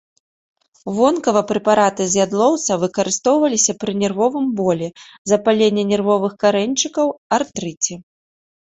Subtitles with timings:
[0.99, 4.87] Вонкава прэпараты з ядлоўца выкарыстоўваліся пры нервовым болі,
[5.35, 7.07] запаленні нервовых карэньчыкаў,
[7.43, 7.93] артрыце.